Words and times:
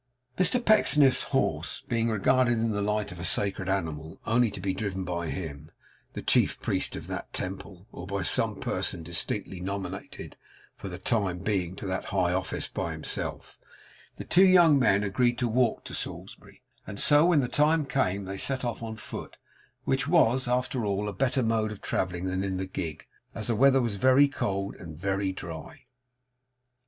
Mr 0.35 0.59
Pecksniff's 0.65 1.21
horse 1.29 1.83
being 1.87 2.09
regarded 2.09 2.53
in 2.57 2.71
the 2.71 2.81
light 2.81 3.11
of 3.11 3.19
a 3.19 3.23
sacred 3.23 3.69
animal, 3.69 4.19
only 4.25 4.49
to 4.49 4.59
be 4.59 4.73
driven 4.73 5.03
by 5.03 5.29
him, 5.29 5.69
the 6.13 6.23
chief 6.23 6.59
priest 6.59 6.95
of 6.95 7.05
that 7.05 7.31
temple, 7.33 7.85
or 7.91 8.07
by 8.07 8.23
some 8.23 8.59
person 8.59 9.03
distinctly 9.03 9.59
nominated 9.59 10.37
for 10.75 10.89
the 10.89 10.97
time 10.97 11.37
being 11.37 11.75
to 11.75 11.85
that 11.85 12.05
high 12.05 12.33
office 12.33 12.67
by 12.67 12.93
himself, 12.93 13.59
the 14.15 14.23
two 14.23 14.43
young 14.43 14.79
men 14.79 15.03
agreed 15.03 15.37
to 15.37 15.47
walk 15.47 15.83
to 15.83 15.93
Salisbury; 15.93 16.63
and 16.87 16.99
so, 16.99 17.27
when 17.27 17.41
the 17.41 17.47
time 17.47 17.85
came, 17.85 18.25
they 18.25 18.37
set 18.37 18.65
off 18.65 18.81
on 18.81 18.95
foot; 18.95 19.37
which 19.83 20.07
was, 20.07 20.47
after 20.47 20.83
all, 20.83 21.07
a 21.07 21.13
better 21.13 21.43
mode 21.43 21.71
of 21.71 21.79
travelling 21.79 22.25
than 22.25 22.43
in 22.43 22.57
the 22.57 22.65
gig, 22.65 23.05
as 23.35 23.49
the 23.49 23.55
weather 23.55 23.83
was 23.83 23.97
very 23.97 24.27
cold 24.27 24.73
and 24.77 24.97
very 24.97 25.31
dry. 25.31 25.85